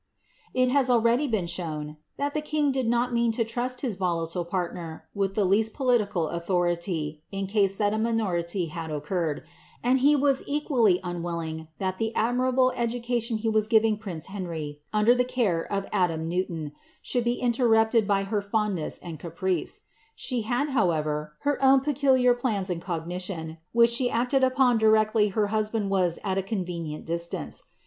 It 0.55 0.69
has 0.69 0.89
alrrady 0.89 1.29
been 1.29 1.45
shown, 1.45 1.97
ihrtl 2.19 2.33
llie 2.33 2.43
kiiiir 2.73 2.73
iliJ 2.73 2.85
nil 2.87 3.11
mean 3.11 3.31
lo 3.37 3.43
Ini^i:.;• 3.43 3.87
volatile 3.97 4.45
partner 4.45 5.05
with 5.13 5.35
llie 5.35 5.45
k'asl 5.59 5.73
political 5.75 6.27
aulhonly 6.29 7.21
in 7.31 7.45
case 7.45 7.77
thai 7.77 7.89
a 7.89 7.99
muiuri'v 7.99 8.69
hail 8.69 8.95
occurred; 8.97 9.43
aiiJ 9.83 10.01
lio 10.01 10.17
uas 10.17 10.41
equully 10.49 10.99
uiiirilJJ; 11.01 11.59
ig 11.59 11.65
llial 11.85 11.97
the 11.99 12.13
atlriiirable 12.15 12.73
eilurj 12.73 13.29
lion 13.29 13.37
he 13.37 13.49
was 13.49 13.67
giving 13.67 13.95
prince 13.95 14.25
Henry, 14.25 14.81
under 14.91 15.13
the 15.13 15.23
care 15.23 15.71
of 15.71 15.85
.Adam 15.93 16.27
IVewiPC. 16.31 16.71
should 17.03 17.23
be 17.23 17.35
interrupted 17.35 18.07
b} 18.07 18.23
her 18.23 18.41
fondness 18.41 18.97
and 18.97 19.19
caprice. 19.19 19.81
She 20.15 20.41
had, 20.41 20.69
howertr. 20.69 21.33
her 21.41 21.63
own 21.63 21.81
peculiar 21.81 22.33
plans 22.33 22.71
in 22.71 22.79
cogitation, 22.79 23.59
which 23.71 23.91
she 23.91 24.09
acted 24.09 24.43
upon 24.43 24.79
directly 24.79 25.29
ha 25.29 25.45
husband 25.45 25.91
was 25.91 26.17
at 26.23 26.39
a 26.39 26.41
convenient 26.41 27.05
distance. 27.05 27.61